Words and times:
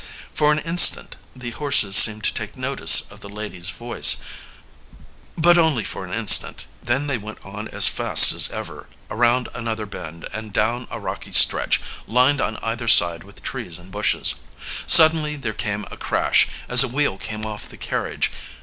For 0.33 0.51
an 0.51 0.57
instant 0.57 1.15
the 1.35 1.51
horses 1.51 1.95
seemed 1.95 2.23
to 2.23 2.33
take 2.33 2.57
notice 2.57 3.01
of 3.11 3.19
the 3.19 3.29
lady's 3.29 3.69
voice, 3.69 4.17
but 5.37 5.59
only 5.59 5.83
for 5.83 6.07
an 6.07 6.11
instant; 6.11 6.65
then 6.81 7.05
they 7.05 7.19
went 7.19 7.37
on 7.45 7.67
as 7.67 7.87
fast 7.87 8.31
as 8.33 8.49
ever, 8.49 8.87
around 9.11 9.47
another 9.53 9.85
bend, 9.85 10.27
and 10.33 10.51
down 10.51 10.87
a 10.89 10.99
rocky 10.99 11.33
stretch, 11.33 11.79
lined 12.07 12.41
on 12.41 12.55
either 12.63 12.87
side 12.87 13.23
with 13.23 13.43
trees 13.43 13.77
and 13.77 13.91
bushes. 13.91 14.33
Suddenly 14.87 15.35
there 15.35 15.53
came 15.53 15.85
a 15.91 15.97
crash, 15.97 16.47
as 16.67 16.83
a 16.83 16.87
wheel 16.87 17.17
came 17.19 17.45
off 17.45 17.69
the 17.69 17.77
carriage. 17.77 18.31